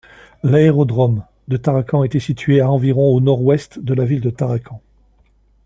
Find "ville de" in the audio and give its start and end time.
4.03-4.31